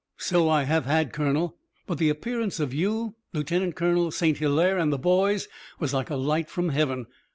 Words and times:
"So 0.17 0.49
I 0.49 0.63
have 0.63 0.85
had, 0.87 1.13
Colonel, 1.13 1.57
but 1.85 1.99
the 1.99 2.09
appearance 2.09 2.59
of 2.59 2.73
you, 2.73 3.13
Lieutenant 3.33 3.75
Colonel 3.75 4.09
St. 4.09 4.39
Hilaire 4.39 4.79
and 4.79 4.91
the 4.91 4.97
boys 4.97 5.47
was 5.79 5.93
like 5.93 6.09
a 6.09 6.15
light 6.15 6.49
from 6.49 6.69
Heaven. 6.69 7.05